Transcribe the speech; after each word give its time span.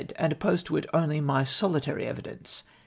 and 0.15 0.33
opposed 0.33 0.65
to 0.65 0.75
it 0.75 0.87
only 0.95 1.21
my 1.21 1.43
solitary 1.43 2.07
evidence. 2.07 2.63